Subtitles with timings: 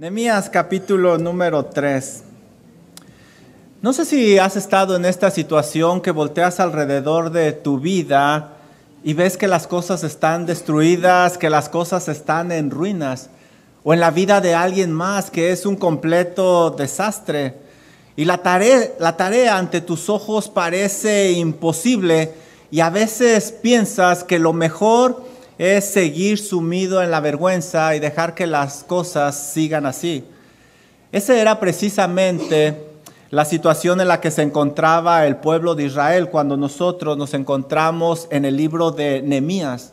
[0.00, 2.22] Nehemías capítulo número 3.
[3.82, 8.52] No sé si has estado en esta situación que volteas alrededor de tu vida
[9.02, 13.30] y ves que las cosas están destruidas, que las cosas están en ruinas,
[13.82, 17.56] o en la vida de alguien más que es un completo desastre.
[18.14, 22.34] Y la tarea, la tarea ante tus ojos parece imposible
[22.70, 25.24] y a veces piensas que lo mejor
[25.58, 30.24] es seguir sumido en la vergüenza y dejar que las cosas sigan así.
[31.10, 32.86] Esa era precisamente
[33.30, 38.28] la situación en la que se encontraba el pueblo de Israel cuando nosotros nos encontramos
[38.30, 39.92] en el libro de Nehemías.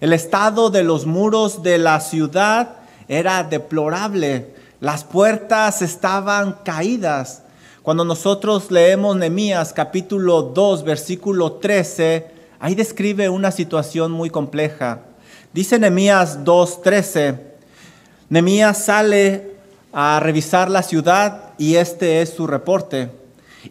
[0.00, 2.76] El estado de los muros de la ciudad
[3.08, 4.54] era deplorable.
[4.80, 7.42] Las puertas estaban caídas.
[7.82, 12.26] Cuando nosotros leemos Nehemías capítulo 2 versículo 13,
[12.60, 15.05] ahí describe una situación muy compleja.
[15.56, 17.38] Dice Nehemías 2:13,
[18.28, 19.56] Nehemías sale
[19.90, 23.10] a revisar la ciudad y este es su reporte.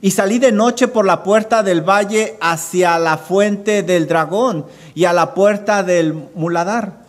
[0.02, 4.66] Y salí de noche por la puerta del valle hacia la fuente del dragón
[4.96, 7.04] y a la puerta del muladar.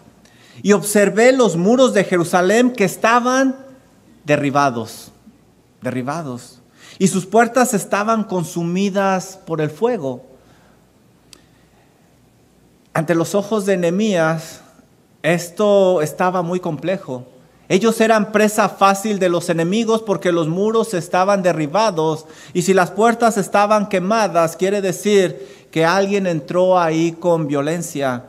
[0.62, 3.56] Y observé los muros de Jerusalén que estaban
[4.24, 5.10] derribados,
[5.80, 6.60] derribados.
[6.98, 10.22] Y sus puertas estaban consumidas por el fuego.
[12.92, 14.60] Ante los ojos de Nehemías,
[15.34, 17.24] esto estaba muy complejo.
[17.68, 22.92] Ellos eran presa fácil de los enemigos porque los muros estaban derribados y si las
[22.92, 28.26] puertas estaban quemadas, quiere decir que alguien entró ahí con violencia.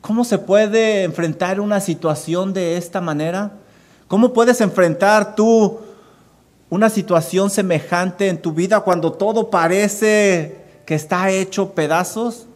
[0.00, 3.52] ¿Cómo se puede enfrentar una situación de esta manera?
[4.08, 5.78] ¿Cómo puedes enfrentar tú
[6.68, 12.47] una situación semejante en tu vida cuando todo parece que está hecho pedazos?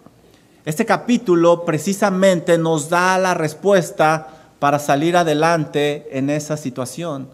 [0.64, 4.28] Este capítulo precisamente nos da la respuesta
[4.60, 7.28] para salir adelante en esa situación.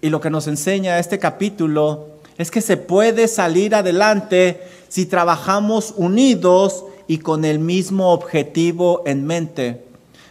[0.00, 2.06] Y lo que nos enseña este capítulo
[2.38, 9.26] es que se puede salir adelante si trabajamos unidos y con el mismo objetivo en
[9.26, 9.89] mente.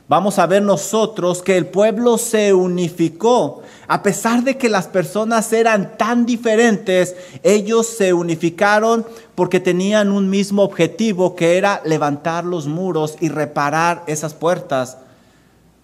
[0.09, 3.61] Vamos a ver nosotros que el pueblo se unificó.
[3.87, 9.05] A pesar de que las personas eran tan diferentes, ellos se unificaron
[9.35, 14.97] porque tenían un mismo objetivo que era levantar los muros y reparar esas puertas.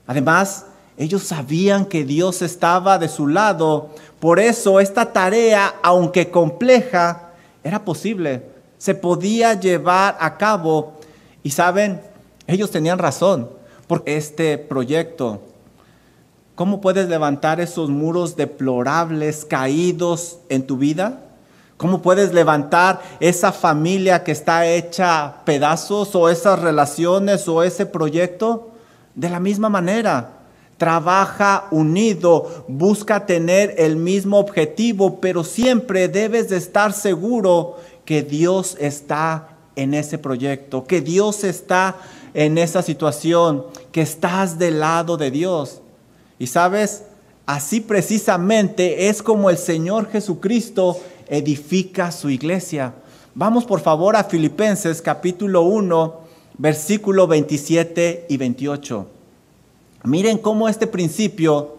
[0.07, 0.65] Además,
[0.97, 3.91] ellos sabían que Dios estaba de su lado.
[4.19, 7.29] Por eso esta tarea, aunque compleja,
[7.63, 8.41] era posible.
[8.79, 10.93] Se podía llevar a cabo.
[11.43, 12.01] Y saben,
[12.47, 13.54] ellos tenían razón.
[13.87, 15.41] Porque este proyecto,
[16.55, 21.21] ¿cómo puedes levantar esos muros deplorables, caídos en tu vida?
[21.77, 28.71] ¿Cómo puedes levantar esa familia que está hecha pedazos o esas relaciones o ese proyecto?
[29.13, 30.35] De la misma manera,
[30.77, 38.77] trabaja unido, busca tener el mismo objetivo, pero siempre debes de estar seguro que Dios
[38.79, 41.97] está en ese proyecto, que Dios está
[42.35, 45.81] en esa situación, que estás del lado de Dios.
[46.37, 47.03] Y sabes,
[47.45, 52.93] así precisamente es como el Señor Jesucristo edifica su iglesia.
[53.33, 56.13] Vamos por favor a Filipenses capítulo 1,
[56.57, 59.07] versículo 27 y 28.
[60.03, 61.77] Miren cómo este principio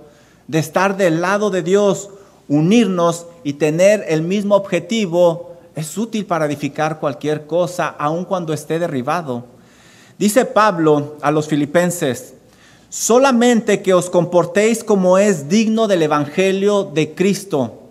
[0.48, 2.08] de estar del lado de Dios,
[2.48, 8.78] unirnos y tener el mismo objetivo, es útil para edificar cualquier cosa, aun cuando esté
[8.78, 9.55] derribado.
[10.18, 12.34] Dice Pablo a los filipenses,
[12.88, 17.82] solamente que os comportéis como es digno del Evangelio de Cristo,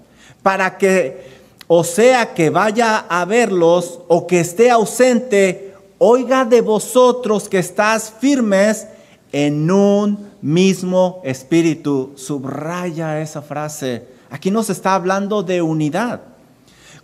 [0.41, 1.23] para que,
[1.67, 8.11] o sea que vaya a verlos o que esté ausente, oiga de vosotros que estás
[8.19, 8.87] firmes
[9.31, 12.13] en un mismo espíritu.
[12.15, 14.07] Subraya esa frase.
[14.29, 16.21] Aquí nos está hablando de unidad.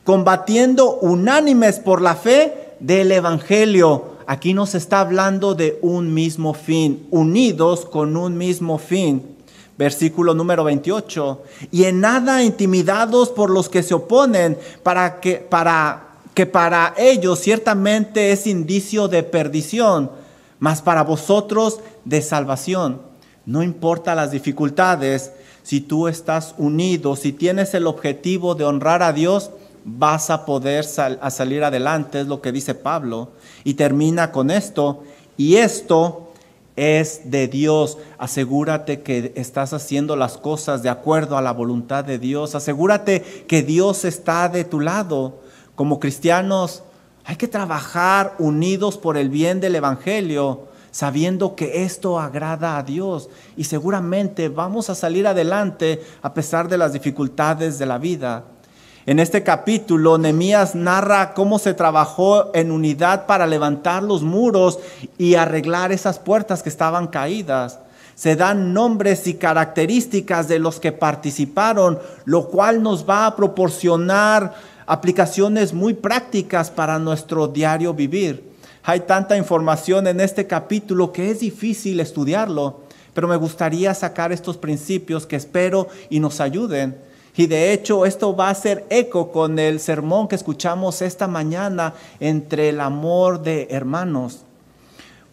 [0.04, 4.11] Combatiendo unánimes por la fe del Evangelio.
[4.32, 9.36] Aquí nos está hablando de un mismo fin, unidos con un mismo fin.
[9.78, 11.44] Versículo número 28.
[11.70, 17.40] Y en nada intimidados por los que se oponen, para que para que para ellos
[17.40, 20.10] ciertamente es indicio de perdición,
[20.60, 23.02] mas para vosotros de salvación.
[23.46, 29.12] No importa las dificultades, si tú estás unido, si tienes el objetivo de honrar a
[29.12, 29.52] Dios,
[29.84, 33.30] vas a poder salir adelante, es lo que dice Pablo.
[33.64, 35.04] Y termina con esto,
[35.38, 36.32] y esto
[36.76, 37.98] es de Dios.
[38.18, 42.56] Asegúrate que estás haciendo las cosas de acuerdo a la voluntad de Dios.
[42.56, 45.40] Asegúrate que Dios está de tu lado.
[45.76, 46.84] Como cristianos
[47.26, 50.68] hay que trabajar unidos por el bien del Evangelio.
[50.92, 56.78] sabiendo que esto agrada a Dios y seguramente vamos a salir adelante a pesar de
[56.78, 58.44] las dificultades de la vida.
[59.08, 64.78] En este capítulo, Nehemías narra cómo se trabajó en unidad para levantar los muros
[65.18, 67.80] y arreglar esas puertas que estaban caídas.
[68.14, 74.54] Se dan nombres y características de los que participaron, lo cual nos va a proporcionar
[74.86, 78.52] aplicaciones muy prácticas para nuestro diario vivir.
[78.84, 82.82] Hay tanta información en este capítulo que es difícil estudiarlo,
[83.16, 87.11] pero me gustaría sacar estos principios que espero y nos ayuden.
[87.36, 91.94] Y de hecho esto va a ser eco con el sermón que escuchamos esta mañana
[92.20, 94.42] entre el amor de hermanos.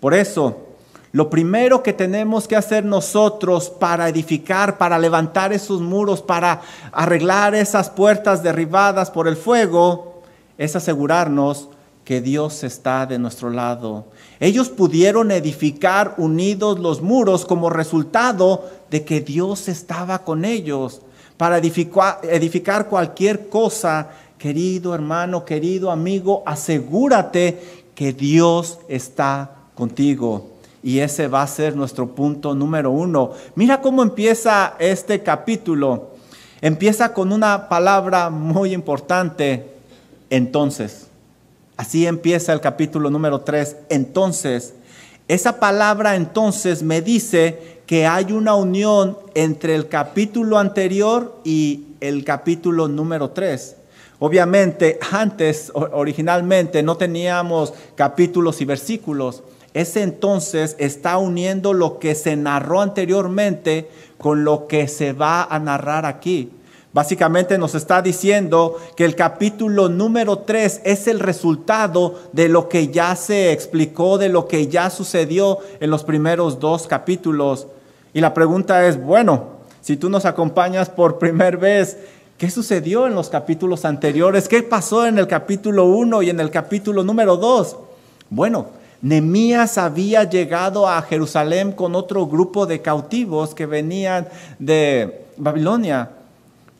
[0.01, 0.69] Por eso,
[1.11, 6.61] lo primero que tenemos que hacer nosotros para edificar, para levantar esos muros, para
[6.93, 10.23] arreglar esas puertas derribadas por el fuego,
[10.57, 11.69] es asegurarnos
[12.05, 14.07] que Dios está de nuestro lado.
[14.39, 21.03] Ellos pudieron edificar unidos los muros como resultado de que Dios estaba con ellos
[21.39, 27.61] para edificar, cualquier cosa, querido hermano, querido amigo, asegúrate
[27.95, 30.51] que Dios está contigo.
[30.83, 33.33] Y ese va a ser nuestro punto número uno.
[33.55, 36.11] Mira cómo empieza este capítulo.
[36.61, 39.65] Empieza con una palabra muy importante,
[40.31, 41.07] entonces.
[41.77, 44.75] Así empieza el capítulo número tres, entonces.
[45.29, 52.25] Esa palabra entonces me dice que hay una unión entre el capítulo anterior y el
[52.25, 53.77] capítulo número 3.
[54.21, 59.43] Obviamente, antes, originalmente, no teníamos capítulos y versículos.
[59.75, 65.59] Ese entonces está uniendo lo que se narró anteriormente con lo que se va a
[65.59, 66.51] narrar aquí.
[66.99, 72.89] Básicamente nos está diciendo que el capítulo número 3 es el resultado de lo que
[72.89, 77.69] ya se explicó, de lo que ya sucedió en los primeros dos capítulos
[78.13, 79.45] y la pregunta es, bueno,
[79.81, 81.99] si tú nos acompañas por primera vez,
[82.37, 84.49] ¿qué sucedió en los capítulos anteriores?
[84.49, 87.77] ¿Qué pasó en el capítulo 1 y en el capítulo número 2?
[88.29, 88.71] Bueno,
[89.03, 94.27] Nemías había llegado a Jerusalén con otro grupo de cautivos que venían
[94.59, 96.18] de Babilonia.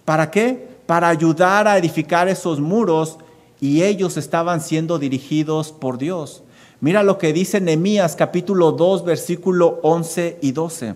[0.09, 0.67] ¿Para qué?
[0.87, 3.19] Para ayudar a edificar esos muros
[3.61, 6.43] y ellos estaban siendo dirigidos por Dios.
[6.81, 10.95] Mira lo que dice Nemías capítulo 2 versículo 11 y 12.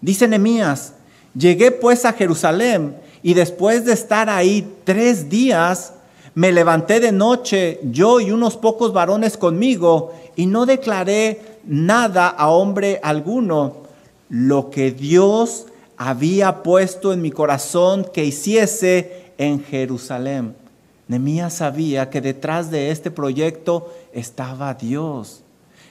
[0.00, 0.94] Dice Nehemías,
[1.34, 5.92] llegué pues a Jerusalén y después de estar ahí tres días,
[6.34, 12.48] me levanté de noche, yo y unos pocos varones conmigo, y no declaré nada a
[12.48, 13.76] hombre alguno,
[14.30, 15.66] lo que Dios
[15.98, 20.54] había puesto en mi corazón que hiciese en Jerusalén.
[21.08, 25.42] Nehemías sabía que detrás de este proyecto estaba Dios.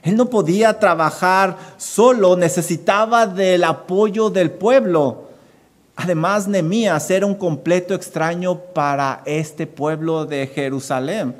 [0.04, 5.24] Él no podía trabajar solo, necesitaba del apoyo del pueblo.
[5.98, 11.36] Además, Nemías era un completo extraño para este pueblo de Jerusalén.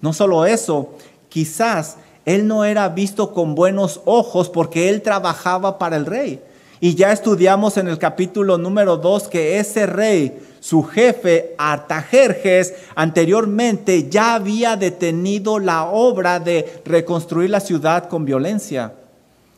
[0.00, 0.94] No solo eso,
[1.28, 6.40] quizás él no era visto con buenos ojos porque él trabajaba para el rey.
[6.80, 14.08] Y ya estudiamos en el capítulo número 2 que ese rey su jefe Artajerjes anteriormente
[14.08, 18.92] ya había detenido la obra de reconstruir la ciudad con violencia.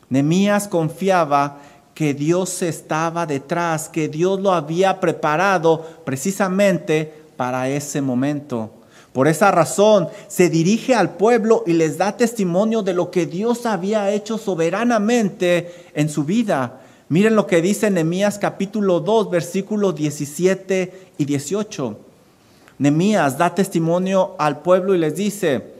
[0.09, 1.59] Nemías confiaba
[1.93, 8.71] que Dios estaba detrás, que Dios lo había preparado precisamente para ese momento.
[9.13, 13.65] Por esa razón se dirige al pueblo y les da testimonio de lo que Dios
[13.65, 16.80] había hecho soberanamente en su vida.
[17.11, 21.97] Miren lo que dice Nehemías capítulo 2, versículos 17 y 18.
[22.77, 25.73] Nehemías da testimonio al pueblo y les dice,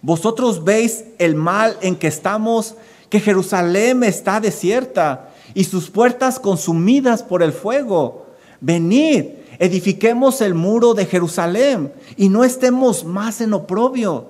[0.00, 2.76] vosotros veis el mal en que estamos,
[3.10, 8.26] que Jerusalén está desierta y sus puertas consumidas por el fuego.
[8.60, 9.24] Venid,
[9.58, 14.26] edifiquemos el muro de Jerusalén y no estemos más en oprobio.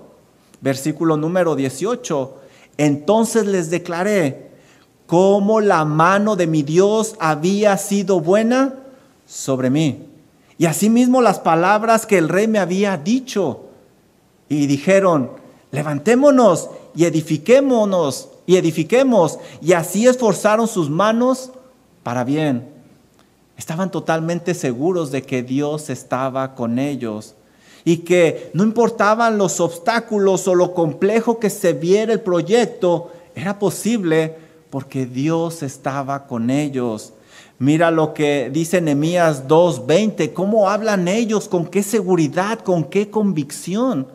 [0.63, 2.35] Versículo número 18.
[2.79, 4.46] Entonces les declaré,
[5.07, 8.75] cómo la mano de mi Dios había sido buena
[9.27, 10.07] sobre mí.
[10.59, 13.65] Y asimismo las palabras que el rey me había dicho.
[14.49, 15.33] Y dijeron,
[15.71, 19.39] levantémonos y edifiquémonos y edifiquemos.
[19.61, 21.51] Y así esforzaron sus manos
[22.03, 22.69] para bien.
[23.57, 27.35] Estaban totalmente seguros de que Dios estaba con ellos
[27.85, 33.59] y que no importaban los obstáculos o lo complejo que se viera el proyecto, era
[33.59, 34.46] posible
[34.77, 37.15] porque Dios estaba con ellos.
[37.59, 44.07] Mira lo que dice Nehemías 2:20, cómo hablan ellos, con qué seguridad, con qué convicción.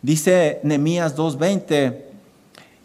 [0.00, 2.06] Dice Nehemías 2:20,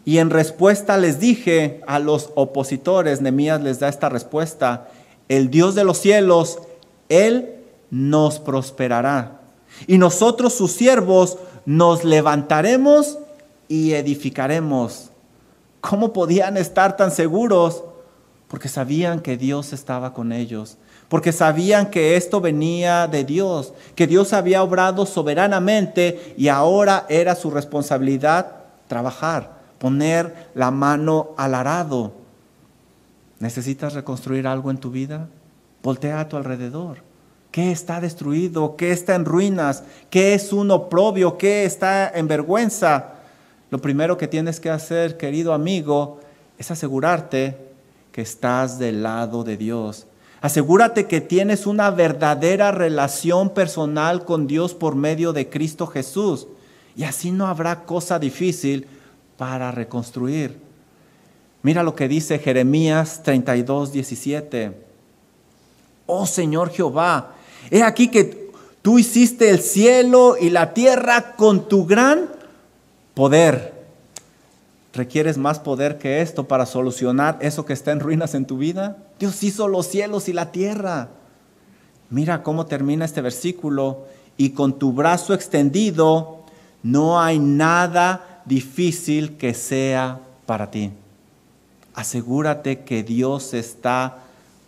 [0.04, 4.90] Y en respuesta les dije a los opositores, Nemías les da esta respuesta,
[5.30, 6.58] el Dios de los cielos,
[7.08, 7.54] Él
[7.90, 9.40] nos prosperará.
[9.86, 13.16] Y nosotros sus siervos nos levantaremos
[13.68, 15.12] y edificaremos.
[15.88, 17.84] ¿Cómo podían estar tan seguros?
[18.48, 20.78] Porque sabían que Dios estaba con ellos,
[21.08, 27.36] porque sabían que esto venía de Dios, que Dios había obrado soberanamente y ahora era
[27.36, 28.48] su responsabilidad
[28.88, 32.12] trabajar, poner la mano al arado.
[33.38, 35.28] ¿Necesitas reconstruir algo en tu vida?
[35.82, 36.98] Voltea a tu alrededor.
[37.52, 38.76] ¿Qué está destruido?
[38.76, 39.84] ¿Qué está en ruinas?
[40.10, 41.38] ¿Qué es un oprobio?
[41.38, 43.15] ¿Qué está en vergüenza?
[43.70, 46.20] Lo primero que tienes que hacer, querido amigo,
[46.58, 47.56] es asegurarte
[48.12, 50.06] que estás del lado de Dios.
[50.40, 56.46] Asegúrate que tienes una verdadera relación personal con Dios por medio de Cristo Jesús.
[56.94, 58.86] Y así no habrá cosa difícil
[59.36, 60.58] para reconstruir.
[61.62, 64.72] Mira lo que dice Jeremías 32, 17.
[66.06, 67.34] Oh Señor Jehová,
[67.70, 72.35] he aquí que tú hiciste el cielo y la tierra con tu gran
[73.16, 73.72] poder.
[74.92, 78.98] ¿Requieres más poder que esto para solucionar eso que está en ruinas en tu vida?
[79.18, 81.08] Dios hizo los cielos y la tierra.
[82.10, 84.04] Mira cómo termina este versículo.
[84.36, 86.44] Y con tu brazo extendido
[86.82, 90.92] no hay nada difícil que sea para ti.
[91.94, 94.18] Asegúrate que Dios está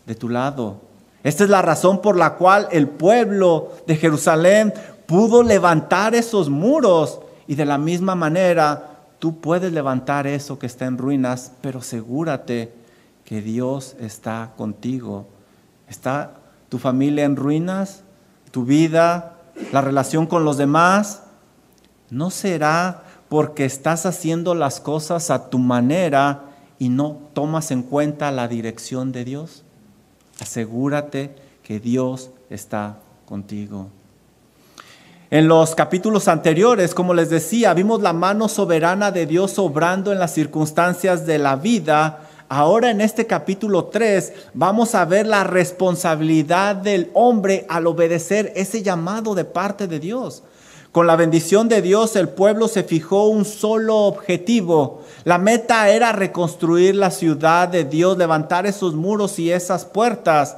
[0.06, 0.80] de tu lado.
[1.22, 4.72] Esta es la razón por la cual el pueblo de Jerusalén
[5.04, 10.84] pudo levantar esos muros y de la misma manera tú puedes levantar eso que está
[10.84, 12.72] en ruinas, pero asegúrate
[13.24, 15.26] que Dios está contigo.
[15.88, 16.34] ¿Está
[16.68, 18.02] tu familia en ruinas?
[18.50, 19.38] ¿Tu vida?
[19.72, 21.22] ¿La relación con los demás?
[22.10, 26.44] ¿No será porque estás haciendo las cosas a tu manera
[26.78, 29.64] y no tomas en cuenta la dirección de Dios?
[30.38, 33.88] Asegúrate que Dios está contigo.
[35.30, 40.18] En los capítulos anteriores, como les decía, vimos la mano soberana de Dios obrando en
[40.18, 42.20] las circunstancias de la vida.
[42.48, 48.82] Ahora en este capítulo 3 vamos a ver la responsabilidad del hombre al obedecer ese
[48.82, 50.44] llamado de parte de Dios.
[50.92, 55.02] Con la bendición de Dios el pueblo se fijó un solo objetivo.
[55.24, 60.56] La meta era reconstruir la ciudad de Dios, levantar esos muros y esas puertas.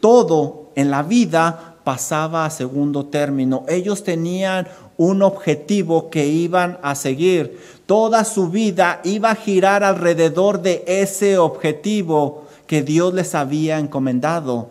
[0.00, 3.64] Todo en la vida pasaba a segundo término.
[3.68, 7.60] Ellos tenían un objetivo que iban a seguir.
[7.86, 14.68] Toda su vida iba a girar alrededor de ese objetivo que Dios les había encomendado.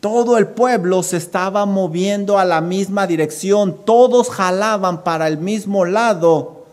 [0.00, 5.84] Todo el pueblo se estaba moviendo a la misma dirección, todos jalaban para el mismo
[5.84, 6.64] lado,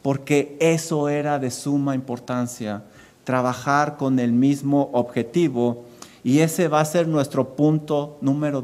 [0.00, 2.82] porque eso era de suma importancia,
[3.24, 5.84] trabajar con el mismo objetivo
[6.24, 8.60] y ese va a ser nuestro punto número,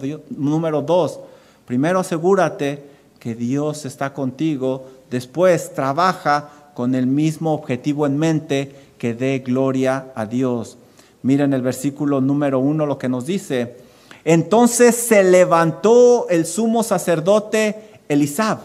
[0.82, 1.20] dos.
[1.66, 2.84] Primero asegúrate
[3.18, 4.86] que Dios está contigo.
[5.10, 10.76] Después trabaja con el mismo objetivo en mente que dé gloria a Dios.
[11.22, 13.76] Miren el versículo número uno lo que nos dice.
[14.24, 18.58] Entonces se levantó el sumo sacerdote Elisab.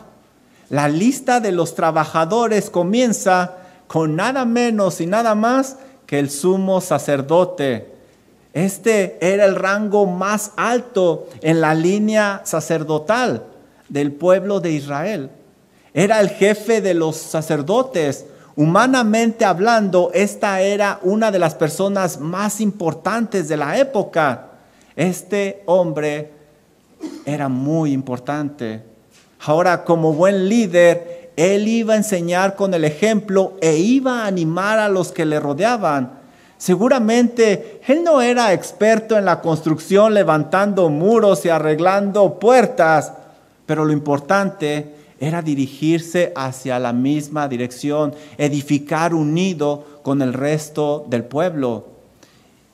[0.69, 6.81] La lista de los trabajadores comienza con nada menos y nada más que el sumo
[6.81, 7.98] sacerdote
[8.53, 13.43] este era el rango más alto en la línea sacerdotal
[13.89, 15.29] del pueblo de Israel.
[15.93, 18.25] Era el jefe de los sacerdotes.
[18.55, 24.47] Humanamente hablando, esta era una de las personas más importantes de la época.
[24.95, 26.31] Este hombre
[27.25, 28.83] era muy importante.
[29.45, 34.79] Ahora, como buen líder, él iba a enseñar con el ejemplo e iba a animar
[34.79, 36.18] a los que le rodeaban
[36.59, 43.13] Seguramente él no era experto en la construcción, levantando muros y arreglando puertas,
[43.65, 51.23] pero lo importante era dirigirse hacia la misma dirección, edificar unido con el resto del
[51.23, 51.87] pueblo.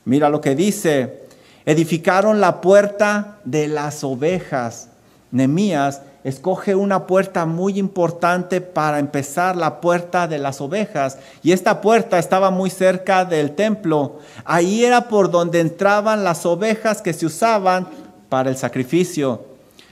[0.04, 1.20] Mira lo que dice,
[1.64, 4.88] edificaron la puerta de las ovejas.
[5.30, 11.18] Nemías escoge una puerta muy importante para empezar, la puerta de las ovejas.
[11.44, 14.18] Y esta puerta estaba muy cerca del templo.
[14.44, 17.86] Ahí era por donde entraban las ovejas que se usaban
[18.28, 19.44] para el sacrificio.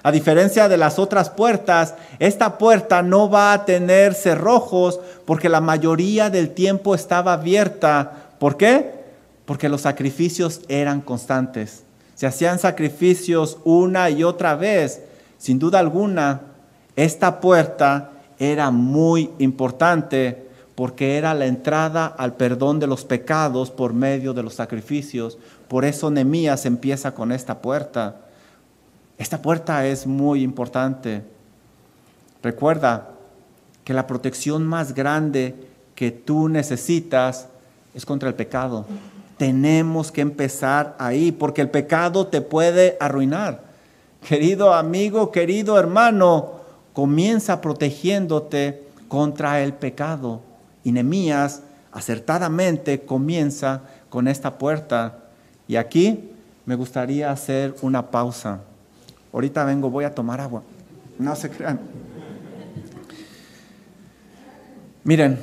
[0.03, 5.61] A diferencia de las otras puertas, esta puerta no va a tener cerrojos porque la
[5.61, 8.12] mayoría del tiempo estaba abierta.
[8.41, 8.91] ¿Por qué?
[9.45, 11.85] Porque los sacrificios eran constantes.
[12.17, 15.00] Se hacían sacrificios una y otra vez.
[15.44, 16.40] Sin duda alguna,
[16.96, 23.92] esta puerta era muy importante porque era la entrada al perdón de los pecados por
[23.92, 25.36] medio de los sacrificios.
[25.68, 28.22] Por eso Nehemías empieza con esta puerta.
[29.18, 31.22] Esta puerta es muy importante.
[32.42, 33.10] Recuerda
[33.84, 35.54] que la protección más grande
[35.94, 37.48] que tú necesitas
[37.94, 38.86] es contra el pecado.
[39.36, 43.74] Tenemos que empezar ahí porque el pecado te puede arruinar.
[44.26, 46.52] Querido amigo, querido hermano,
[46.95, 50.40] comienza protegiéndote contra el pecado.
[50.83, 51.62] Y Nehemías
[51.93, 55.19] acertadamente comienza con esta puerta.
[55.69, 56.31] Y aquí
[56.64, 58.61] me gustaría hacer una pausa.
[59.31, 60.62] Ahorita vengo, voy a tomar agua.
[61.19, 61.81] No se crean.
[65.04, 65.38] Miren,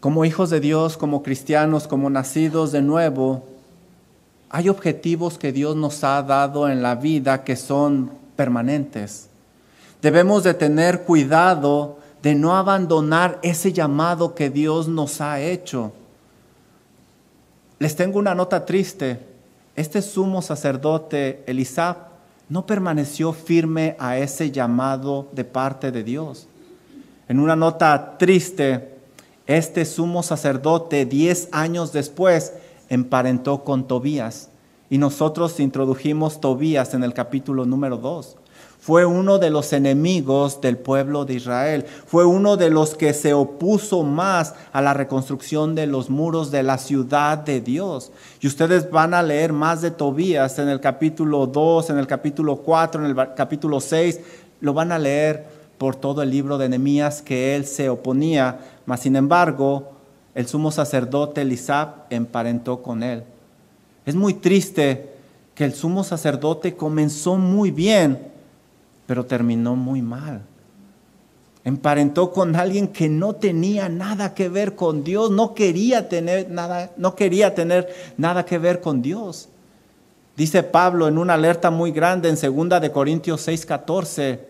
[0.00, 3.51] como hijos de Dios, como cristianos, como nacidos de nuevo,
[4.54, 9.30] hay objetivos que Dios nos ha dado en la vida que son permanentes.
[10.02, 15.92] Debemos de tener cuidado de no abandonar ese llamado que Dios nos ha hecho.
[17.78, 19.20] Les tengo una nota triste.
[19.74, 21.96] Este sumo sacerdote, Elisab,
[22.50, 26.46] no permaneció firme a ese llamado de parte de Dios.
[27.26, 28.96] En una nota triste,
[29.46, 32.52] este sumo sacerdote, diez años después,
[32.92, 34.50] emparentó con Tobías.
[34.90, 38.36] Y nosotros introdujimos Tobías en el capítulo número 2.
[38.78, 41.86] Fue uno de los enemigos del pueblo de Israel.
[42.06, 46.62] Fue uno de los que se opuso más a la reconstrucción de los muros de
[46.64, 48.12] la ciudad de Dios.
[48.40, 52.56] Y ustedes van a leer más de Tobías en el capítulo 2, en el capítulo
[52.56, 54.20] 4, en el capítulo 6.
[54.60, 55.46] Lo van a leer
[55.78, 59.91] por todo el libro de Nehemías que él se oponía, mas sin embargo,
[60.34, 63.24] el sumo sacerdote Elisab emparentó con él.
[64.06, 65.10] Es muy triste
[65.54, 68.18] que el sumo sacerdote comenzó muy bien,
[69.06, 70.42] pero terminó muy mal.
[71.64, 76.90] Emparentó con alguien que no tenía nada que ver con Dios, no quería tener nada,
[76.96, 79.48] no quería tener nada que ver con Dios.
[80.36, 84.40] Dice Pablo en una alerta muy grande en 2 de Corintios 6:14,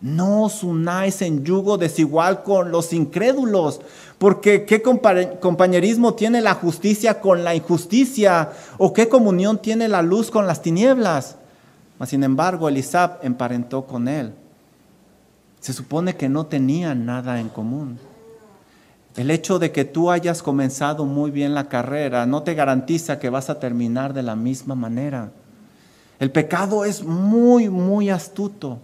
[0.00, 3.80] no os unáis en yugo desigual con los incrédulos,
[4.18, 8.52] porque ¿qué compañerismo tiene la justicia con la injusticia?
[8.78, 11.36] ¿O qué comunión tiene la luz con las tinieblas?
[11.98, 14.34] Mas sin embargo, Elisab emparentó con él.
[15.60, 17.98] Se supone que no tenían nada en común.
[19.16, 23.30] El hecho de que tú hayas comenzado muy bien la carrera no te garantiza que
[23.30, 25.32] vas a terminar de la misma manera.
[26.20, 28.78] El pecado es muy, muy astuto.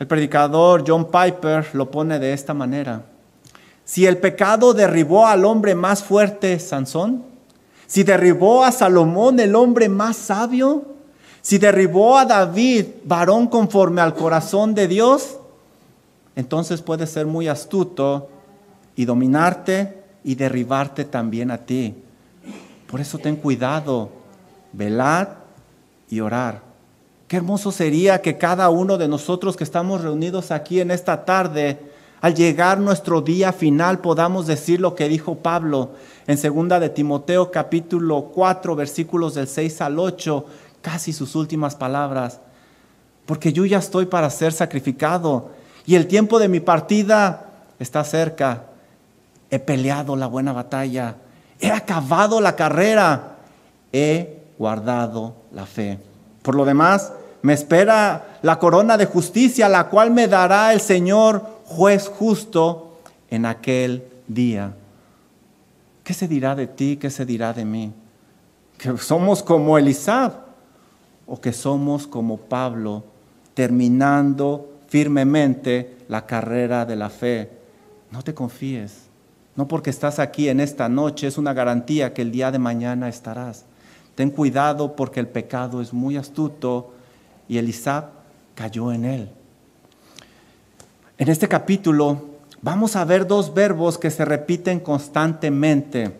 [0.00, 3.02] El predicador John Piper lo pone de esta manera.
[3.84, 7.22] Si el pecado derribó al hombre más fuerte, Sansón,
[7.86, 10.86] si derribó a Salomón, el hombre más sabio,
[11.42, 15.36] si derribó a David, varón conforme al corazón de Dios,
[16.34, 18.30] entonces puede ser muy astuto
[18.96, 21.94] y dominarte y derribarte también a ti.
[22.86, 24.08] Por eso ten cuidado,
[24.72, 25.28] velad
[26.08, 26.69] y orar.
[27.30, 31.78] Qué hermoso sería que cada uno de nosotros que estamos reunidos aquí en esta tarde,
[32.20, 35.90] al llegar nuestro día final, podamos decir lo que dijo Pablo
[36.26, 40.44] en segunda de Timoteo capítulo 4 versículos del 6 al 8,
[40.82, 42.40] casi sus últimas palabras.
[43.26, 45.50] Porque yo ya estoy para ser sacrificado
[45.86, 47.46] y el tiempo de mi partida
[47.78, 48.64] está cerca.
[49.52, 51.14] He peleado la buena batalla,
[51.60, 53.36] he acabado la carrera,
[53.92, 56.00] he guardado la fe.
[56.42, 57.12] Por lo demás,
[57.42, 62.98] me espera la corona de justicia, la cual me dará el Señor juez justo
[63.30, 64.74] en aquel día.
[66.04, 66.96] ¿Qué se dirá de ti?
[66.96, 67.92] ¿Qué se dirá de mí?
[68.76, 70.32] ¿Que somos como Elisab
[71.26, 73.04] o que somos como Pablo,
[73.54, 77.50] terminando firmemente la carrera de la fe?
[78.10, 79.08] No te confíes.
[79.56, 83.08] No porque estás aquí en esta noche es una garantía que el día de mañana
[83.08, 83.64] estarás.
[84.14, 86.92] Ten cuidado porque el pecado es muy astuto
[87.50, 88.04] y Elisab
[88.54, 89.28] cayó en él.
[91.18, 92.28] En este capítulo
[92.62, 96.16] vamos a ver dos verbos que se repiten constantemente.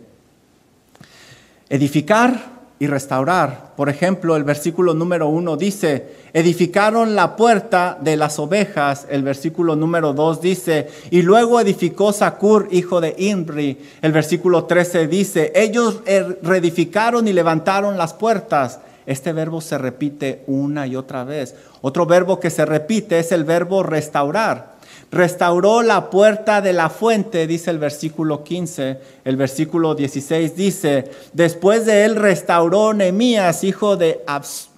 [1.69, 3.75] Edificar y restaurar.
[3.77, 9.07] Por ejemplo, el versículo número uno dice, edificaron la puerta de las ovejas.
[9.09, 13.77] El versículo número dos dice, y luego edificó Sacur, hijo de Imri.
[14.01, 18.81] El versículo 13 dice, ellos er, reedificaron y levantaron las puertas.
[19.05, 21.55] Este verbo se repite una y otra vez.
[21.81, 24.75] Otro verbo que se repite es el verbo restaurar.
[25.11, 28.99] Restauró la puerta de la fuente, dice el versículo 15.
[29.25, 34.23] El versículo 16 dice, después de él restauró Nehemías, hijo de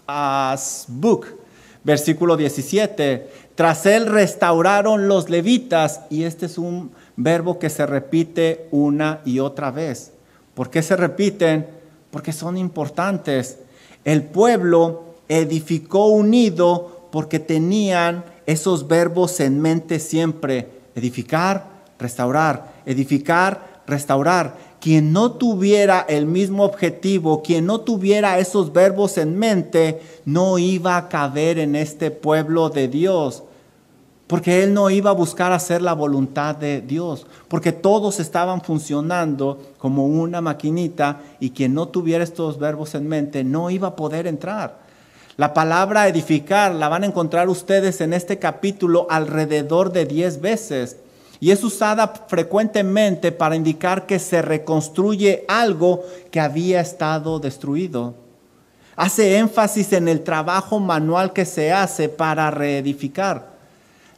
[0.07, 1.27] Asbuk.
[1.83, 8.67] Versículo 17, tras él restauraron los levitas, y este es un verbo que se repite
[8.71, 10.13] una y otra vez.
[10.55, 11.67] ¿Por qué se repiten?
[12.09, 13.59] Porque son importantes.
[14.05, 20.69] El pueblo edificó unido porque tenían esos verbos en mente siempre.
[20.95, 24.73] Edificar, restaurar, edificar, restaurar.
[24.79, 30.97] Quien no tuviera el mismo objetivo, quien no tuviera esos verbos en mente, no iba
[30.97, 33.43] a caber en este pueblo de Dios
[34.27, 39.59] porque él no iba a buscar hacer la voluntad de Dios, porque todos estaban funcionando
[39.77, 44.27] como una maquinita y quien no tuviera estos verbos en mente no iba a poder
[44.27, 44.83] entrar.
[45.35, 50.97] La palabra edificar la van a encontrar ustedes en este capítulo alrededor de 10 veces
[51.39, 58.13] y es usada frecuentemente para indicar que se reconstruye algo que había estado destruido.
[58.95, 63.52] Hace énfasis en el trabajo manual que se hace para reedificar.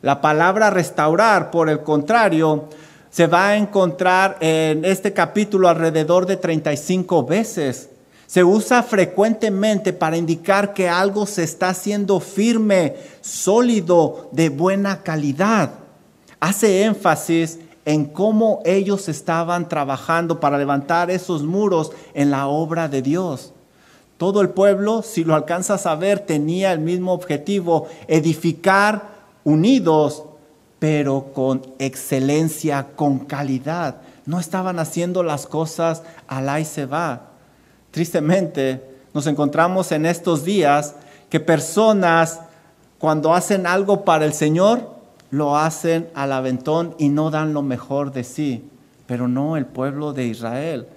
[0.05, 2.65] La palabra restaurar, por el contrario,
[3.09, 7.89] se va a encontrar en este capítulo alrededor de 35 veces.
[8.27, 15.71] Se usa frecuentemente para indicar que algo se está haciendo firme, sólido, de buena calidad.
[16.39, 23.01] Hace énfasis en cómo ellos estaban trabajando para levantar esos muros en la obra de
[23.01, 23.53] Dios.
[24.17, 29.14] Todo el pueblo, si lo alcanzas a ver, tenía el mismo objetivo, edificar
[29.45, 30.25] unidos,
[30.79, 34.01] pero con excelencia, con calidad.
[34.25, 37.29] No estaban haciendo las cosas al y se va.
[37.91, 40.95] Tristemente, nos encontramos en estos días
[41.29, 42.41] que personas
[42.97, 44.89] cuando hacen algo para el Señor,
[45.31, 48.69] lo hacen al aventón y no dan lo mejor de sí,
[49.05, 50.87] pero no el pueblo de Israel.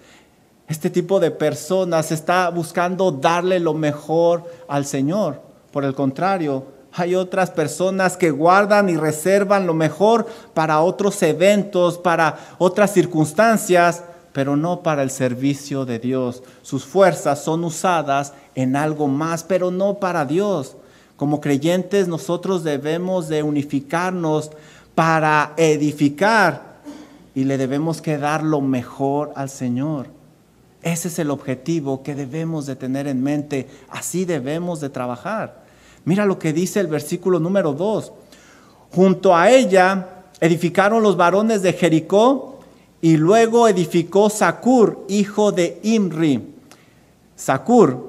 [0.69, 5.41] Este tipo de personas está buscando darle lo mejor al Señor.
[5.73, 11.99] Por el contrario, hay otras personas que guardan y reservan lo mejor para otros eventos,
[11.99, 16.43] para otras circunstancias, pero no para el servicio de Dios.
[16.63, 20.77] Sus fuerzas son usadas en algo más, pero no para Dios.
[21.17, 24.51] Como creyentes nosotros debemos de unificarnos
[24.95, 26.79] para edificar
[27.35, 30.07] y le debemos que dar lo mejor al Señor.
[30.83, 33.69] Ese es el objetivo que debemos de tener en mente.
[33.91, 35.68] Así debemos de trabajar.
[36.09, 38.13] Mira lo que dice el versículo número 2.
[38.95, 42.61] Junto a ella edificaron los varones de Jericó
[43.03, 46.55] y luego edificó Sacur, hijo de Imri.
[47.37, 48.09] Sacur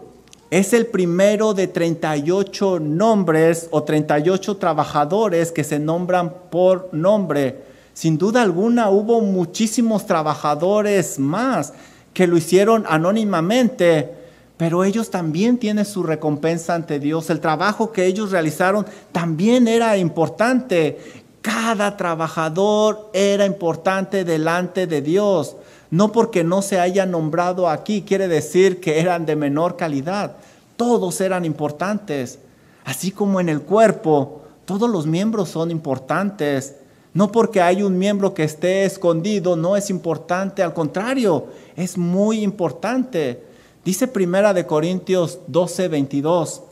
[0.49, 7.65] es el primero de 38 nombres o 38 trabajadores que se nombran por nombre.
[7.93, 11.73] Sin duda alguna hubo muchísimos trabajadores más
[12.13, 14.18] que lo hicieron anónimamente,
[14.59, 17.29] pero ellos también tienen su recompensa ante Dios.
[17.29, 20.99] El trabajo que ellos realizaron también era importante.
[21.41, 25.55] Cada trabajador era importante delante de Dios.
[25.91, 30.35] No porque no se haya nombrado aquí quiere decir que eran de menor calidad.
[30.75, 32.39] Todos eran importantes.
[32.83, 36.75] Así como en el cuerpo, todos los miembros son importantes.
[37.13, 40.61] No porque hay un miembro que esté escondido, no es importante.
[40.63, 41.45] Al contrario,
[41.77, 43.47] es muy importante.
[43.85, 46.63] Dice Primera de Corintios 12, 22.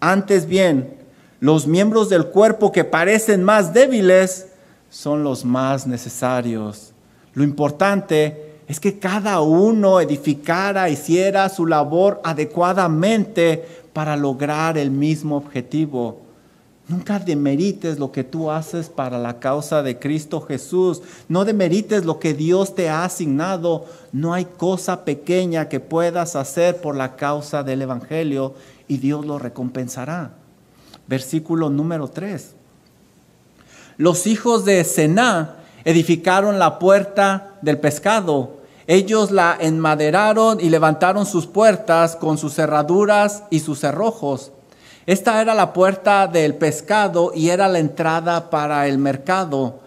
[0.00, 0.94] Antes bien,
[1.40, 4.48] los miembros del cuerpo que parecen más débiles
[4.90, 6.92] son los más necesarios.
[7.32, 15.36] Lo importante es que cada uno edificara, hiciera su labor adecuadamente para lograr el mismo
[15.36, 16.23] objetivo.
[16.86, 21.00] Nunca demerites lo que tú haces para la causa de Cristo Jesús.
[21.28, 23.86] No demerites lo que Dios te ha asignado.
[24.12, 28.54] No hay cosa pequeña que puedas hacer por la causa del Evangelio
[28.86, 30.32] y Dios lo recompensará.
[31.06, 32.54] Versículo número 3.
[33.96, 38.58] Los hijos de Sená edificaron la puerta del pescado.
[38.86, 44.52] Ellos la enmaderaron y levantaron sus puertas con sus cerraduras y sus cerrojos.
[45.06, 49.80] Esta era la puerta del pescado y era la entrada para el mercado.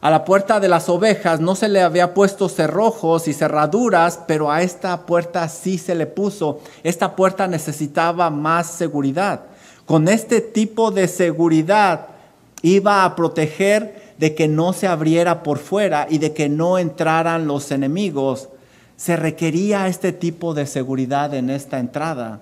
[0.00, 4.50] A la puerta de las ovejas no se le había puesto cerrojos y cerraduras, pero
[4.50, 6.60] a esta puerta sí se le puso.
[6.82, 9.42] Esta puerta necesitaba más seguridad.
[9.84, 12.08] Con este tipo de seguridad
[12.62, 17.46] iba a proteger de que no se abriera por fuera y de que no entraran
[17.46, 18.48] los enemigos.
[18.96, 22.40] Se requería este tipo de seguridad en esta entrada.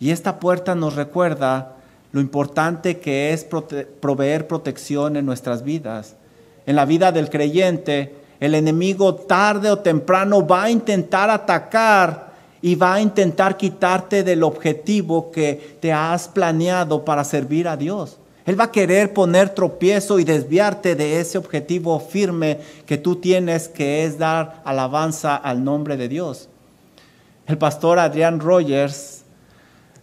[0.00, 1.76] Y esta puerta nos recuerda
[2.12, 6.16] lo importante que es proveer protección en nuestras vidas.
[6.66, 12.30] En la vida del creyente, el enemigo tarde o temprano va a intentar atacar
[12.62, 18.16] y va a intentar quitarte del objetivo que te has planeado para servir a Dios.
[18.46, 23.68] Él va a querer poner tropiezo y desviarte de ese objetivo firme que tú tienes,
[23.68, 26.48] que es dar alabanza al nombre de Dios.
[27.46, 29.19] El pastor Adrián Rogers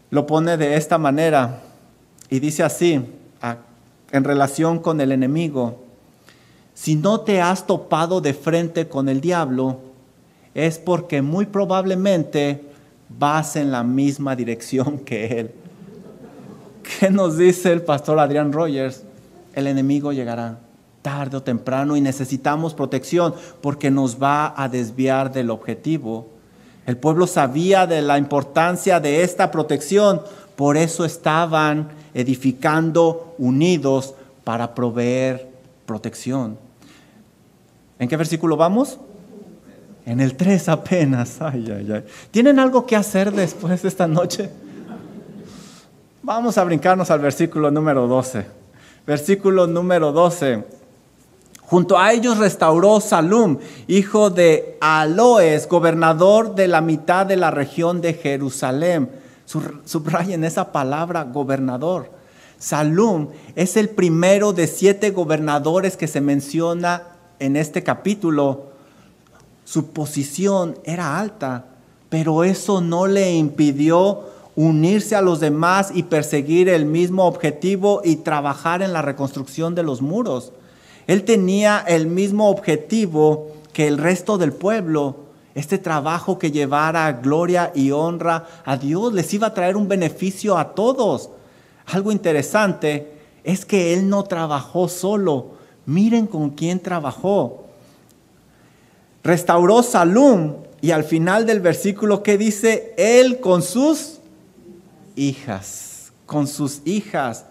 [0.09, 1.61] lo pone de esta manera
[2.29, 3.05] y dice así,
[4.11, 5.83] en relación con el enemigo,
[6.73, 9.79] si no te has topado de frente con el diablo,
[10.53, 12.61] es porque muy probablemente
[13.09, 15.51] vas en la misma dirección que él.
[16.99, 19.03] ¿Qué nos dice el pastor Adrián Rogers?
[19.53, 20.59] El enemigo llegará
[21.01, 26.27] tarde o temprano y necesitamos protección porque nos va a desviar del objetivo.
[26.87, 30.21] El pueblo sabía de la importancia de esta protección,
[30.55, 35.49] por eso estaban edificando unidos para proveer
[35.85, 36.57] protección.
[37.99, 38.97] ¿En qué versículo vamos?
[40.05, 41.41] En el 3 apenas.
[41.41, 42.03] Ay, ay, ay.
[42.31, 44.49] ¿Tienen algo que hacer después de esta noche?
[46.23, 48.45] Vamos a brincarnos al versículo número 12.
[49.05, 50.76] Versículo número 12.
[51.67, 57.99] Junto a ellos restauró Salum, hijo de Aloes, gobernador de la mitad de la región
[57.99, 59.09] de Jerusalén.
[59.45, 62.09] Subrayen esa palabra, gobernador.
[62.57, 67.03] Salum es el primero de siete gobernadores que se menciona
[67.37, 68.67] en este capítulo.
[69.65, 71.65] Su posición era alta,
[72.07, 74.21] pero eso no le impidió
[74.55, 79.83] unirse a los demás y perseguir el mismo objetivo y trabajar en la reconstrucción de
[79.83, 80.53] los muros.
[81.07, 85.27] Él tenía el mismo objetivo que el resto del pueblo.
[85.55, 90.57] Este trabajo que llevara gloria y honra a Dios les iba a traer un beneficio
[90.57, 91.31] a todos.
[91.87, 95.51] Algo interesante es que él no trabajó solo.
[95.85, 97.63] Miren con quién trabajó.
[99.23, 104.19] Restauró Salum y al final del versículo que dice, él con sus
[105.15, 107.45] hijas, con sus hijas.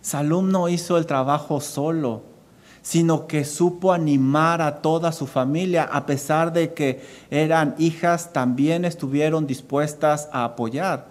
[0.00, 2.22] Salum no hizo el trabajo solo,
[2.82, 8.84] sino que supo animar a toda su familia, a pesar de que eran hijas, también
[8.84, 11.06] estuvieron dispuestas a apoyar.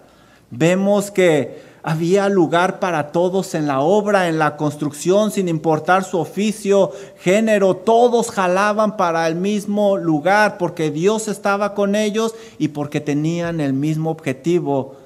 [0.50, 6.18] Vemos que había lugar para todos en la obra, en la construcción, sin importar su
[6.18, 13.00] oficio, género, todos jalaban para el mismo lugar porque Dios estaba con ellos y porque
[13.00, 15.01] tenían el mismo objetivo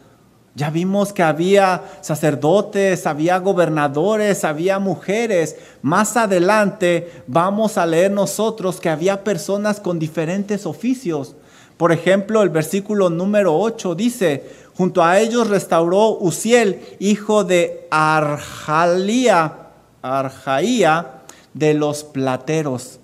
[0.57, 5.57] ya vimos que había sacerdotes, había gobernadores, había mujeres.
[5.83, 11.35] Más adelante vamos a leer nosotros que había personas con diferentes oficios.
[11.77, 19.59] Por ejemplo, el versículo número 8 dice, junto a ellos restauró Uziel, hijo de Arjalía,
[20.01, 21.21] Arjaía,
[21.53, 22.99] de los plateros.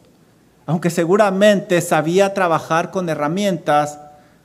[0.65, 3.99] Aunque seguramente sabía trabajar con herramientas,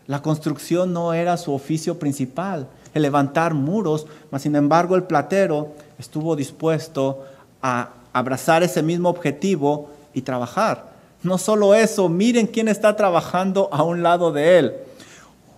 [0.08, 6.36] la construcción no era su oficio principal levantar muros, mas sin embargo el platero estuvo
[6.36, 7.26] dispuesto
[7.62, 10.92] a abrazar ese mismo objetivo y trabajar.
[11.24, 14.74] No solo eso, miren quién está trabajando a un lado de él,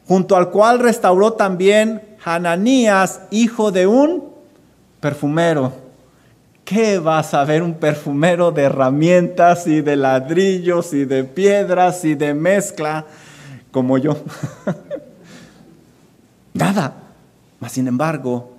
[0.07, 4.29] junto al cual restauró también Hananías, hijo de un
[4.99, 5.71] perfumero.
[6.65, 12.13] ¿Qué va a saber un perfumero de herramientas y de ladrillos y de piedras y
[12.15, 13.05] de mezcla
[13.71, 14.17] como yo?
[16.53, 17.08] Nada.
[17.59, 18.53] Mas sin embargo,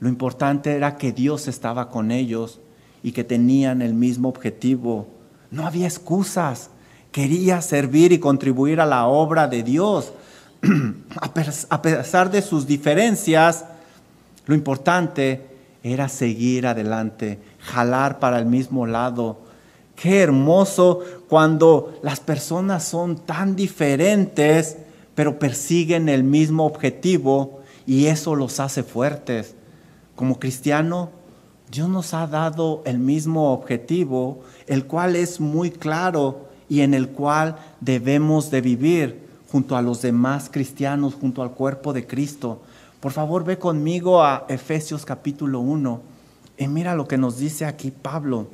[0.00, 2.60] lo importante era que Dios estaba con ellos
[3.02, 5.08] y que tenían el mismo objetivo.
[5.50, 6.70] No había excusas.
[7.10, 10.12] Quería servir y contribuir a la obra de Dios.
[11.70, 13.64] A pesar de sus diferencias,
[14.46, 15.46] lo importante
[15.82, 19.38] era seguir adelante, jalar para el mismo lado.
[19.96, 24.76] Qué hermoso cuando las personas son tan diferentes,
[25.14, 27.57] pero persiguen el mismo objetivo
[27.88, 29.54] y eso los hace fuertes.
[30.14, 31.08] Como cristiano,
[31.72, 37.08] Dios nos ha dado el mismo objetivo, el cual es muy claro y en el
[37.08, 42.60] cual debemos de vivir junto a los demás cristianos, junto al cuerpo de Cristo.
[43.00, 46.02] Por favor, ve conmigo a Efesios capítulo 1
[46.58, 48.48] y mira lo que nos dice aquí Pablo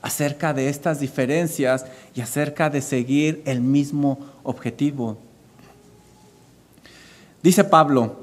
[0.00, 1.86] acerca de estas diferencias
[2.16, 5.18] y acerca de seguir el mismo objetivo.
[7.42, 8.14] Dice Pablo,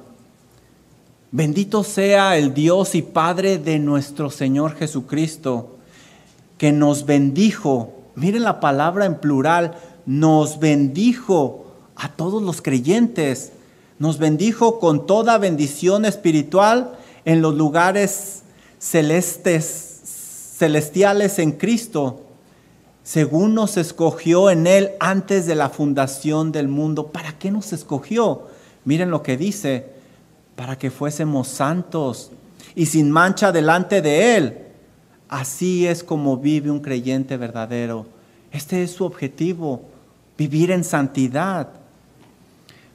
[1.31, 5.75] bendito sea el Dios y Padre de nuestro Señor Jesucristo,
[6.57, 11.65] que nos bendijo, miren la palabra en plural, nos bendijo
[11.97, 13.51] a todos los creyentes,
[13.97, 18.43] nos bendijo con toda bendición espiritual en los lugares
[18.77, 22.21] celestes, celestiales en Cristo,
[23.03, 27.07] según nos escogió en Él antes de la fundación del mundo.
[27.07, 28.47] ¿Para qué nos escogió?
[28.89, 29.85] Miren lo que dice,
[30.55, 32.31] para que fuésemos santos
[32.73, 34.57] y sin mancha delante de Él.
[35.27, 38.07] Así es como vive un creyente verdadero.
[38.51, 39.83] Este es su objetivo,
[40.35, 41.69] vivir en santidad.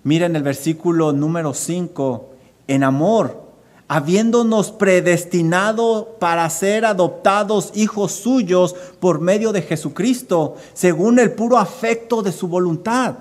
[0.02, 2.28] Miren el versículo número 5,
[2.66, 3.44] en amor,
[3.86, 12.20] habiéndonos predestinado para ser adoptados hijos suyos por medio de Jesucristo, según el puro afecto
[12.20, 13.14] de su voluntad.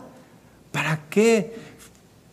[0.72, 1.73] ¿Para qué?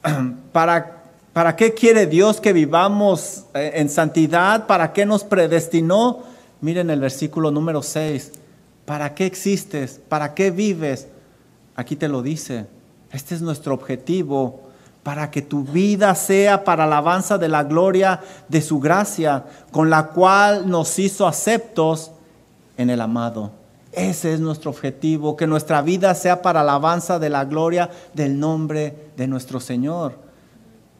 [0.52, 1.00] ¿Para
[1.32, 4.66] ¿Para qué quiere Dios que vivamos eh, en santidad?
[4.66, 6.24] ¿Para qué nos predestinó?
[6.60, 8.32] Miren el versículo número 6.
[8.84, 10.00] ¿Para qué existes?
[10.08, 11.06] ¿Para qué vives?
[11.76, 12.66] Aquí te lo dice.
[13.12, 14.60] Este es nuestro objetivo.
[15.04, 20.08] Para que tu vida sea para alabanza de la gloria de su gracia, con la
[20.08, 22.10] cual nos hizo aceptos
[22.76, 23.52] en el amado.
[23.92, 29.10] Ese es nuestro objetivo, que nuestra vida sea para alabanza de la gloria del nombre
[29.16, 30.14] de nuestro Señor.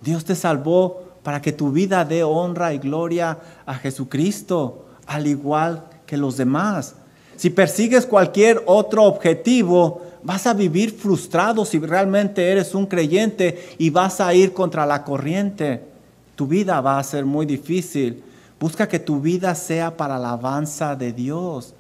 [0.03, 5.85] Dios te salvó para que tu vida dé honra y gloria a Jesucristo, al igual
[6.07, 6.94] que los demás.
[7.37, 13.90] Si persigues cualquier otro objetivo, vas a vivir frustrado si realmente eres un creyente y
[13.90, 15.83] vas a ir contra la corriente.
[16.37, 18.22] Tu vida va a ser muy difícil.
[18.59, 21.74] Busca que tu vida sea para la alabanza de Dios.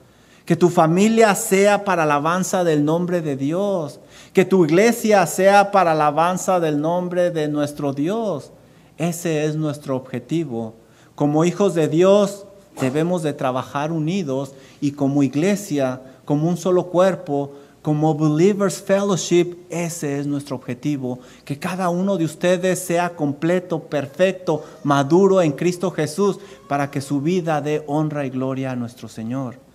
[0.50, 4.00] Que tu familia sea para la alabanza del nombre de Dios.
[4.32, 8.50] Que tu iglesia sea para la alabanza del nombre de nuestro Dios.
[8.98, 10.74] Ese es nuestro objetivo.
[11.14, 12.46] Como hijos de Dios
[12.80, 20.18] debemos de trabajar unidos y como iglesia, como un solo cuerpo, como Believers Fellowship, ese
[20.18, 21.20] es nuestro objetivo.
[21.44, 27.20] Que cada uno de ustedes sea completo, perfecto, maduro en Cristo Jesús, para que su
[27.20, 29.69] vida dé honra y gloria a nuestro Señor.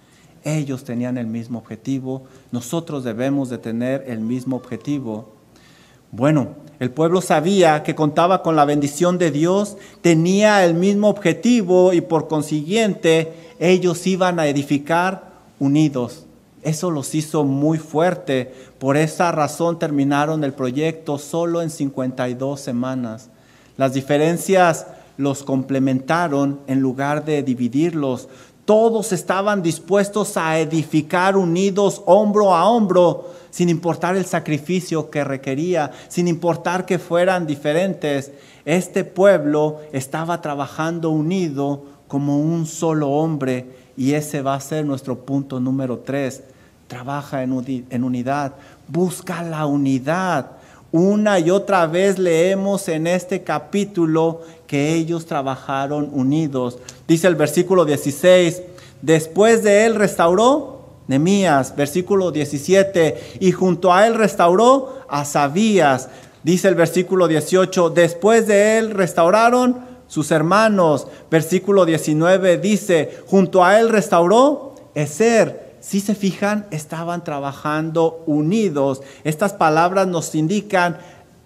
[0.46, 5.34] Ellos tenían el mismo objetivo, nosotros debemos de tener el mismo objetivo.
[6.12, 11.94] Bueno, el pueblo sabía que contaba con la bendición de Dios, tenía el mismo objetivo
[11.94, 16.26] y por consiguiente ellos iban a edificar unidos.
[16.62, 18.54] Eso los hizo muy fuerte.
[18.80, 23.30] Por esa razón terminaron el proyecto solo en 52 semanas.
[23.78, 28.30] Las diferencias los complementaron en lugar de dividirlos.
[28.66, 35.92] Todos estaban dispuestos a edificar unidos hombro a hombro, sin importar el sacrificio que requería,
[36.08, 38.32] sin importar que fueran diferentes.
[38.66, 45.20] Este pueblo estaba trabajando unido como un solo hombre y ese va a ser nuestro
[45.20, 46.44] punto número tres.
[46.88, 48.54] Trabaja en unidad,
[48.88, 50.52] busca la unidad.
[50.96, 56.78] Una y otra vez leemos en este capítulo que ellos trabajaron unidos.
[57.06, 58.62] Dice el versículo 16,
[59.02, 66.08] después de él restauró Nemías, versículo 17, y junto a él restauró a Sabías.
[66.44, 71.08] Dice el versículo 18, después de él restauraron sus hermanos.
[71.30, 79.04] Versículo 19 dice, junto a él restauró Eser si se fijan, estaban trabajando unidos.
[79.24, 80.98] Estas palabras nos indican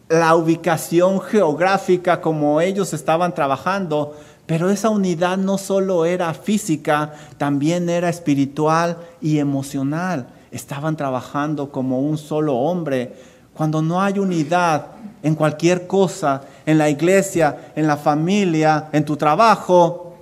[0.07, 7.89] la ubicación geográfica como ellos estaban trabajando, pero esa unidad no solo era física, también
[7.89, 10.27] era espiritual y emocional.
[10.51, 13.13] Estaban trabajando como un solo hombre.
[13.53, 14.85] Cuando no hay unidad
[15.21, 20.15] en cualquier cosa, en la iglesia, en la familia, en tu trabajo,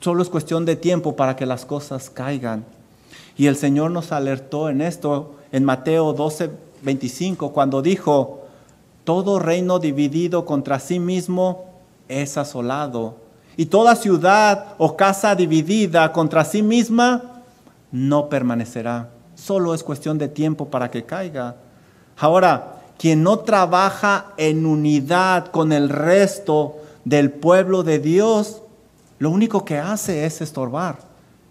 [0.00, 2.76] solo es cuestión de tiempo para que las cosas caigan.
[3.38, 6.50] Y el Señor nos alertó en esto en Mateo 12,
[6.82, 8.40] 25, cuando dijo,
[9.04, 11.64] todo reino dividido contra sí mismo
[12.08, 13.14] es asolado.
[13.56, 17.42] Y toda ciudad o casa dividida contra sí misma
[17.92, 19.10] no permanecerá.
[19.36, 21.56] Solo es cuestión de tiempo para que caiga.
[22.18, 28.62] Ahora, quien no trabaja en unidad con el resto del pueblo de Dios,
[29.20, 30.98] lo único que hace es estorbar.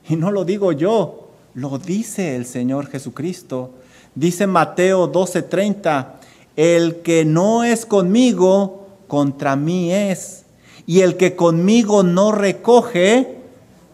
[0.10, 1.27] Y no lo digo yo,
[1.58, 3.72] lo dice el Señor Jesucristo.
[4.14, 6.20] Dice Mateo 12:30,
[6.56, 10.44] el que no es conmigo, contra mí es.
[10.86, 13.40] Y el que conmigo no recoge,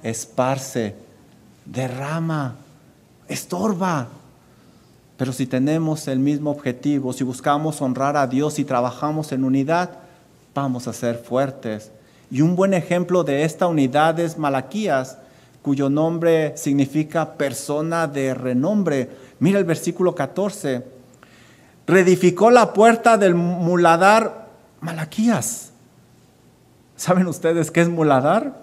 [0.03, 0.93] esparce,
[1.65, 2.57] derrama,
[3.29, 4.09] estorba.
[5.15, 9.99] Pero si tenemos el mismo objetivo, si buscamos honrar a Dios y trabajamos en unidad,
[10.53, 11.91] vamos a ser fuertes.
[12.29, 15.17] Y un buen ejemplo de esta unidad es Malaquías
[15.63, 19.09] cuyo nombre significa persona de renombre.
[19.39, 20.83] Mira el versículo 14.
[21.87, 24.49] Reedificó la puerta del muladar
[24.81, 25.71] Malaquías.
[26.97, 28.61] ¿Saben ustedes qué es muladar?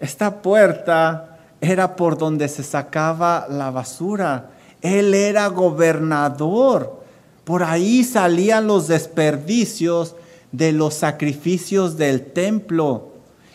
[0.00, 4.50] Esta puerta era por donde se sacaba la basura.
[4.82, 7.04] Él era gobernador.
[7.44, 10.16] Por ahí salían los desperdicios
[10.50, 13.13] de los sacrificios del templo.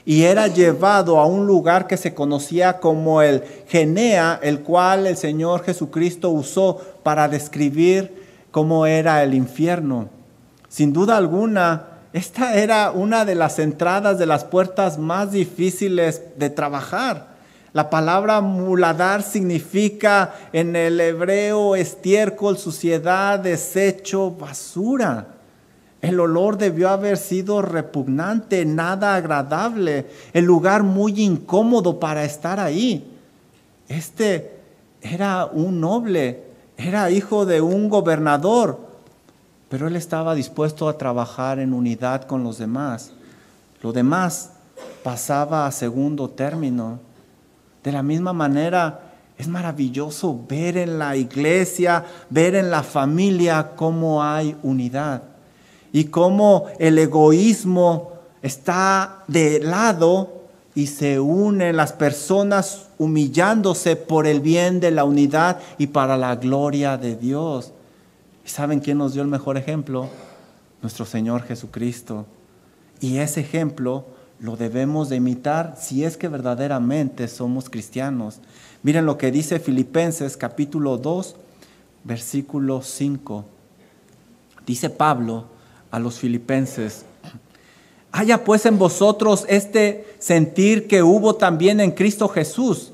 [0.09, 5.15] Y era llevado a un lugar que se conocía como el Genea, el cual el
[5.15, 10.09] Señor Jesucristo usó para describir cómo era el infierno.
[10.67, 16.49] Sin duda alguna, esta era una de las entradas de las puertas más difíciles de
[16.49, 17.27] trabajar.
[17.73, 25.38] La palabra muladar significa en el hebreo estiércol, suciedad, desecho, basura.
[26.01, 33.17] El olor debió haber sido repugnante, nada agradable, el lugar muy incómodo para estar ahí.
[33.89, 34.59] Este
[35.01, 36.43] era un noble,
[36.77, 38.79] era hijo de un gobernador,
[39.67, 43.11] pero él estaba dispuesto a trabajar en unidad con los demás.
[43.81, 44.51] Lo demás
[45.03, 46.99] pasaba a segundo término.
[47.83, 49.01] De la misma manera,
[49.37, 55.28] es maravilloso ver en la iglesia, ver en la familia cómo hay unidad
[55.91, 60.39] y cómo el egoísmo está de lado
[60.75, 66.35] y se unen las personas humillándose por el bien de la unidad y para la
[66.35, 67.73] gloria de Dios.
[68.45, 70.09] ¿Saben quién nos dio el mejor ejemplo?
[70.81, 72.25] Nuestro Señor Jesucristo.
[73.01, 74.05] Y ese ejemplo
[74.39, 78.39] lo debemos de imitar si es que verdaderamente somos cristianos.
[78.81, 81.35] Miren lo que dice Filipenses capítulo 2,
[82.05, 83.45] versículo 5.
[84.65, 85.45] Dice Pablo
[85.91, 87.05] a los filipenses,
[88.11, 92.93] haya pues en vosotros este sentir que hubo también en Cristo Jesús.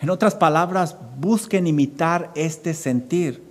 [0.00, 3.44] En otras palabras, busquen imitar este sentir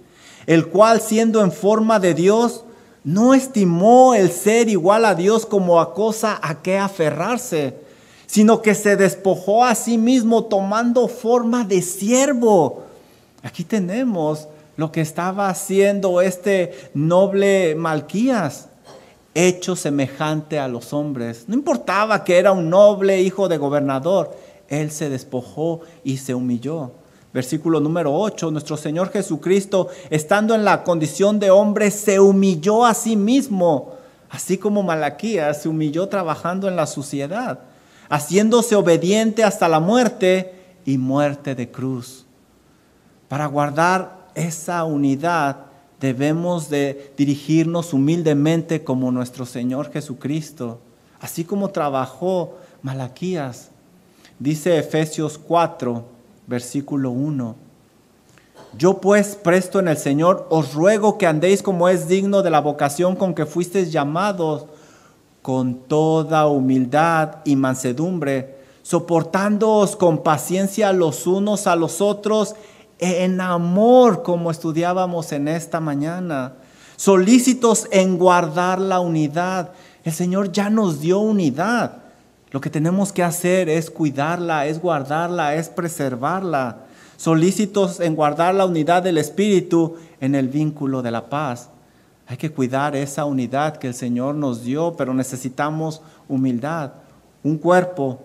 [0.45, 2.63] el cual siendo en forma de Dios,
[3.03, 7.75] no estimó el ser igual a Dios como a cosa a que aferrarse,
[8.25, 12.83] sino que se despojó a sí mismo tomando forma de siervo.
[13.41, 18.69] Aquí tenemos lo que estaba haciendo este noble Malquías,
[19.35, 21.45] hecho semejante a los hombres.
[21.47, 24.35] No importaba que era un noble hijo de gobernador,
[24.67, 26.91] él se despojó y se humilló.
[27.33, 32.93] Versículo número 8, nuestro Señor Jesucristo, estando en la condición de hombre, se humilló a
[32.93, 33.93] sí mismo,
[34.29, 37.59] así como Malaquías se humilló trabajando en la suciedad,
[38.07, 40.53] haciéndose obediente hasta la muerte
[40.85, 42.25] y muerte de cruz.
[43.27, 45.72] Para guardar esa unidad
[46.03, 50.81] debemos de dirigirnos humildemente como nuestro Señor Jesucristo,
[51.21, 53.69] así como trabajó Malaquías.
[54.37, 56.03] Dice Efesios 4,
[56.45, 57.55] versículo 1.
[58.77, 62.59] Yo pues, presto en el Señor, os ruego que andéis como es digno de la
[62.59, 64.65] vocación con que fuisteis llamados,
[65.41, 72.55] con toda humildad y mansedumbre, soportándoos con paciencia los unos a los otros,
[72.99, 76.53] en amor, como estudiábamos en esta mañana,
[76.95, 79.71] solícitos en guardar la unidad.
[80.03, 82.03] El Señor ya nos dio unidad.
[82.51, 86.77] Lo que tenemos que hacer es cuidarla, es guardarla, es preservarla.
[87.17, 91.69] Solícitos en guardar la unidad del Espíritu en el vínculo de la paz.
[92.27, 96.93] Hay que cuidar esa unidad que el Señor nos dio, pero necesitamos humildad,
[97.43, 98.19] un cuerpo,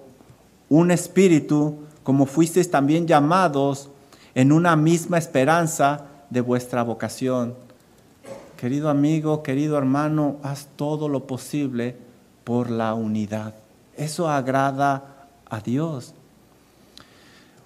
[0.69, 3.91] un espíritu, como fuisteis también llamados
[4.39, 7.57] en una misma esperanza de vuestra vocación.
[8.57, 11.97] Querido amigo, querido hermano, haz todo lo posible
[12.45, 13.55] por la unidad.
[13.97, 16.15] Eso agrada a Dios.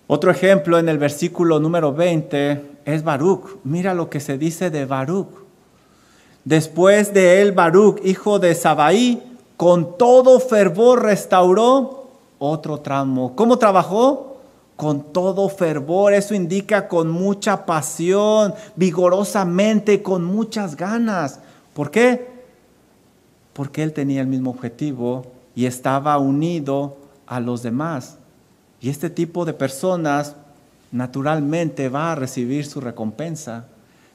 [0.07, 3.59] Otro ejemplo en el versículo número 20 es Baruch.
[3.65, 5.29] Mira lo que se dice de Baruch.
[6.47, 12.09] Después de él, Baruch, hijo de Sabaí, con todo fervor restauró
[12.39, 13.37] otro tramo.
[13.37, 14.32] ¿Cómo trabajó?
[14.77, 16.13] Con todo fervor.
[16.13, 21.41] Eso indica con mucha pasión, vigorosamente, con muchas ganas.
[21.75, 22.31] ¿Por qué?
[23.53, 26.97] Porque él tenía el mismo objetivo y estaba unido
[27.27, 28.17] a los demás.
[28.81, 30.35] Y este tipo de personas
[30.91, 33.67] naturalmente va a recibir su recompensa.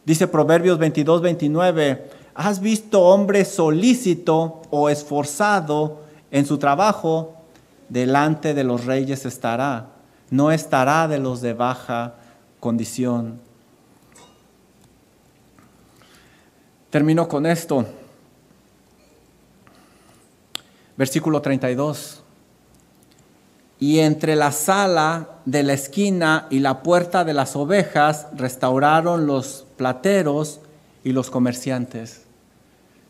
[0.05, 6.01] Dice Proverbios 22, 29, ¿has visto hombre solícito o esforzado
[6.32, 7.34] en su trabajo?
[7.89, 9.88] Delante de los reyes estará,
[10.30, 12.16] no estará de los de baja
[12.60, 13.40] condición.
[16.90, 17.86] Termino con esto.
[20.96, 22.24] Versículo 32.
[23.80, 29.66] Y entre la sala de la esquina y la puerta de las ovejas restauraron los
[29.78, 30.60] plateros
[31.04, 32.24] y los comerciantes.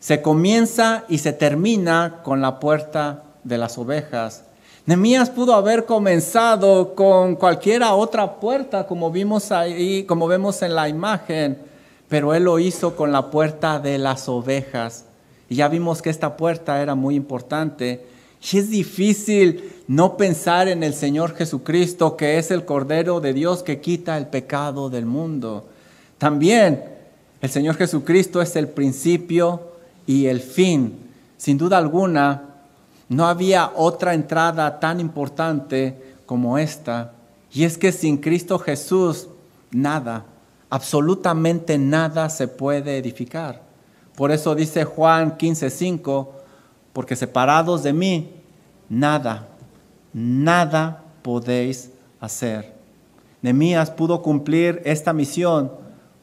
[0.00, 4.44] Se comienza y se termina con la puerta de las ovejas.
[4.88, 10.88] Nemías pudo haber comenzado con cualquiera otra puerta, como vimos ahí, como vemos en la
[10.88, 11.58] imagen,
[12.08, 15.04] pero él lo hizo con la puerta de las ovejas.
[15.50, 18.06] Y ya vimos que esta puerta era muy importante.
[18.40, 23.62] Y es difícil no pensar en el Señor Jesucristo, que es el Cordero de Dios
[23.62, 25.66] que quita el pecado del mundo.
[26.16, 26.82] También
[27.42, 29.60] el Señor Jesucristo es el principio
[30.06, 30.94] y el fin.
[31.36, 32.47] Sin duda alguna,
[33.08, 37.12] no había otra entrada tan importante como esta.
[37.52, 39.28] Y es que sin Cristo Jesús,
[39.70, 40.26] nada,
[40.68, 43.62] absolutamente nada se puede edificar.
[44.14, 46.28] Por eso dice Juan 15:5,
[46.92, 48.34] porque separados de mí,
[48.88, 49.48] nada,
[50.12, 51.90] nada podéis
[52.20, 52.74] hacer.
[53.40, 55.70] Nemías pudo cumplir esta misión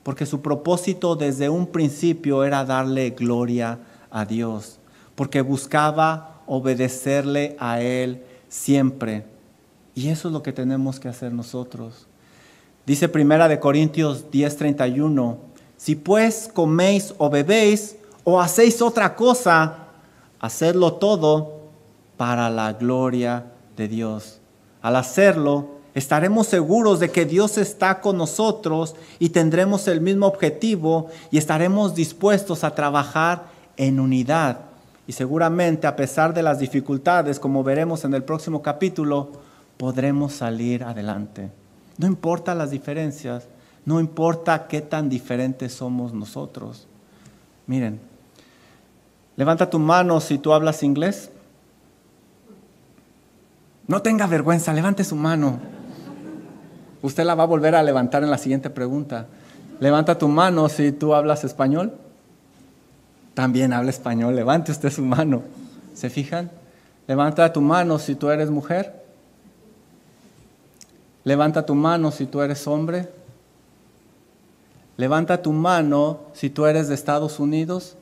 [0.04, 3.80] porque su propósito desde un principio era darle gloria
[4.12, 4.78] a Dios,
[5.16, 9.26] porque buscaba obedecerle a Él siempre.
[9.94, 12.08] Y eso es lo que tenemos que hacer nosotros.
[12.86, 15.38] Dice Primera de Corintios 10:31,
[15.78, 19.88] si pues coméis o bebéis o hacéis otra cosa,
[20.40, 21.62] hacedlo todo
[22.18, 24.40] para la gloria de Dios.
[24.82, 31.08] Al hacerlo, estaremos seguros de que Dios está con nosotros y tendremos el mismo objetivo
[31.32, 33.46] y estaremos dispuestos a trabajar
[33.78, 34.60] en unidad.
[35.08, 39.32] Y seguramente a pesar de las dificultades, como veremos en el próximo capítulo,
[39.78, 41.52] podremos salir adelante.
[41.98, 43.48] No importa las diferencias,
[43.86, 46.88] no importa qué tan diferentes somos nosotros.
[47.68, 48.00] Miren,
[49.38, 51.30] levanta tu mano si tú hablas inglés.
[53.88, 55.60] No tenga vergüenza, levante su mano.
[57.04, 59.28] Usted la va a volver a levantar en la siguiente pregunta.
[59.80, 61.94] Levanta tu mano si tú hablas español.
[63.36, 65.44] También habla español, levante usted su mano.
[65.94, 66.50] ¿Se fijan?
[67.06, 69.04] Levanta tu mano si tú eres mujer.
[71.24, 73.10] Levanta tu mano si tú eres hombre.
[74.98, 77.98] Levanta tu mano si tú eres de Estados Unidos.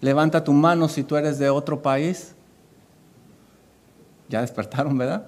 [0.00, 2.34] Levanta tu mano si tú eres de otro país.
[4.28, 5.26] Ya despertaron, ¿verdad?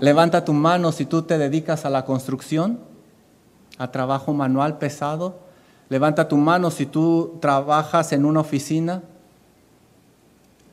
[0.00, 2.80] Levanta tu mano si tú te dedicas a la construcción,
[3.78, 5.41] a trabajo manual pesado.
[5.92, 9.02] Levanta tu mano si tú trabajas en una oficina.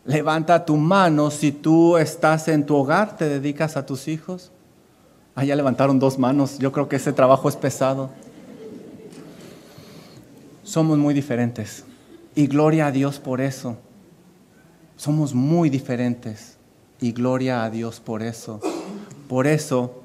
[0.06, 4.50] Levanta tu mano si tú estás en tu hogar, te dedicas a tus hijos.
[5.36, 6.58] Ah, ya levantaron dos manos.
[6.58, 8.12] Yo creo que ese trabajo es pesado.
[10.64, 11.84] Somos muy diferentes.
[12.34, 13.76] Y gloria a Dios por eso.
[14.96, 16.56] Somos muy diferentes.
[17.02, 18.62] Y gloria a Dios por eso.
[19.28, 20.02] Por eso,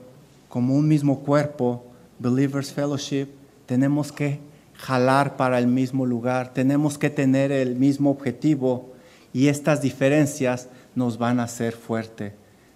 [0.49, 1.85] como un mismo cuerpo,
[2.19, 3.29] Believers Fellowship,
[3.67, 4.53] tenemos que
[4.85, 6.53] jalar para el mismo lugar.
[6.53, 8.93] Tenemos que tener el mismo objetivo
[9.33, 12.35] y estas diferencias nos van a hacer fuerte.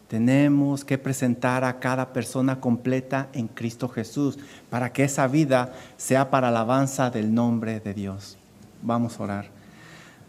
[0.08, 4.38] Tenemos que presentar a cada persona completa en Cristo Jesús
[4.70, 8.38] para que esa vida sea para alabanza del nombre de Dios.
[8.80, 9.50] Vamos a orar.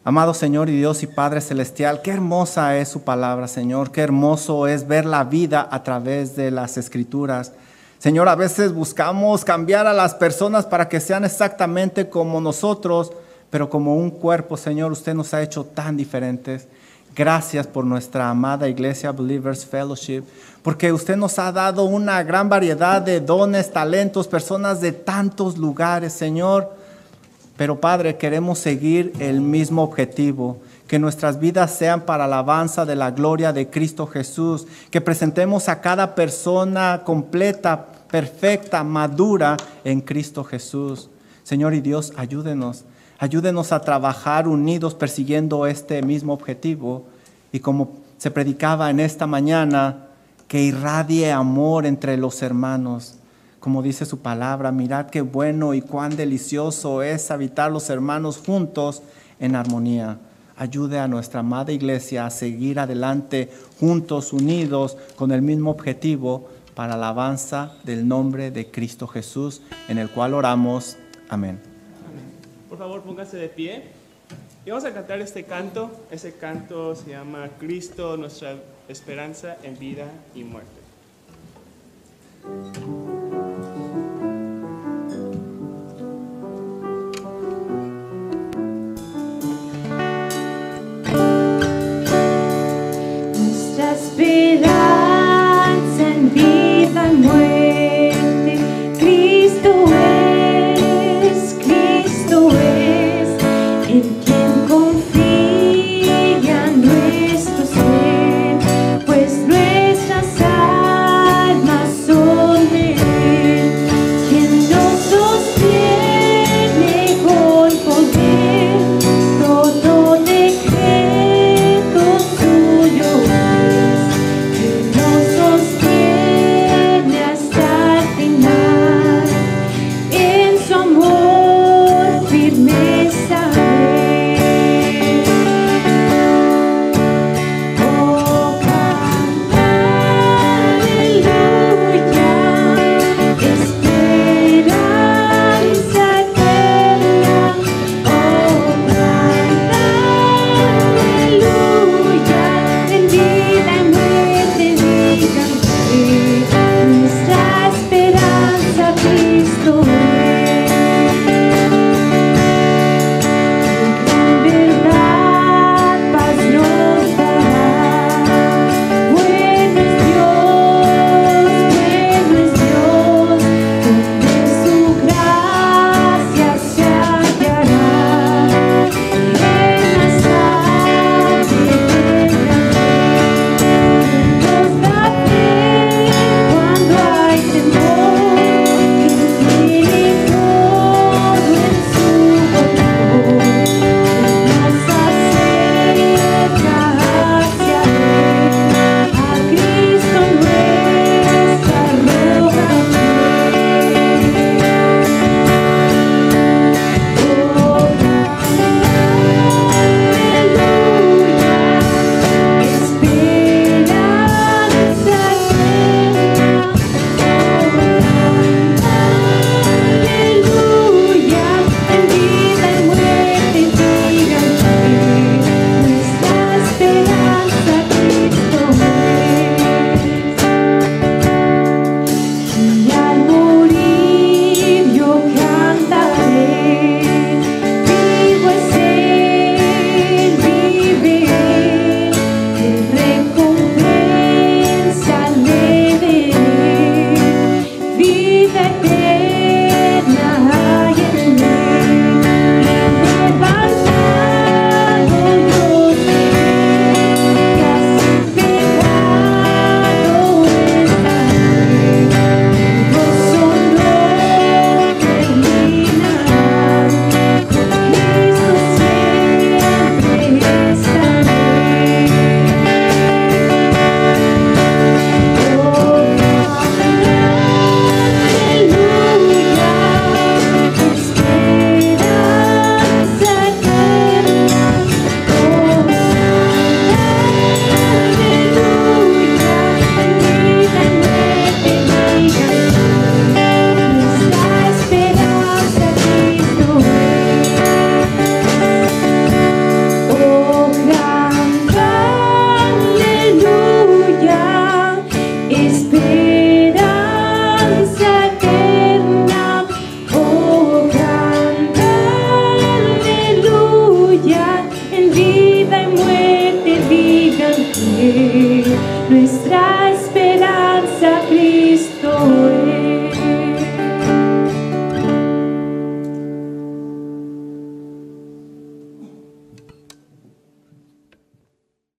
[0.03, 3.91] Amado Señor y Dios y Padre Celestial, qué hermosa es su palabra, Señor.
[3.91, 7.53] Qué hermoso es ver la vida a través de las escrituras.
[7.99, 13.11] Señor, a veces buscamos cambiar a las personas para que sean exactamente como nosotros
[13.49, 16.67] pero como un cuerpo, Señor, usted nos ha hecho tan diferentes.
[17.15, 20.23] Gracias por nuestra amada iglesia Believers Fellowship,
[20.61, 26.13] porque usted nos ha dado una gran variedad de dones, talentos, personas de tantos lugares,
[26.13, 26.71] Señor.
[27.57, 30.57] Pero Padre, queremos seguir el mismo objetivo,
[30.89, 35.79] que nuestras vidas sean para alabanza de la gloria de Cristo Jesús, que presentemos a
[35.79, 41.09] cada persona completa, perfecta, madura en Cristo Jesús.
[41.43, 42.83] Señor y Dios, ayúdenos
[43.21, 47.03] Ayúdenos a trabajar unidos persiguiendo este mismo objetivo
[47.51, 50.05] y como se predicaba en esta mañana,
[50.47, 53.15] que irradie amor entre los hermanos.
[53.59, 59.01] Como dice su palabra, mirad qué bueno y cuán delicioso es habitar los hermanos juntos
[59.37, 60.17] en armonía.
[60.59, 63.49] Ayude a nuestra amada iglesia a seguir adelante
[63.79, 69.97] juntos, unidos, con el mismo objetivo para la alabanza del nombre de Cristo Jesús, en
[69.97, 70.97] el cual oramos.
[71.29, 71.61] Amén.
[72.67, 73.83] Por favor, póngase de pie.
[74.65, 75.89] Y vamos a cantar este canto.
[76.11, 78.55] Ese canto se llama Cristo, nuestra
[78.89, 80.79] esperanza en vida y muerte.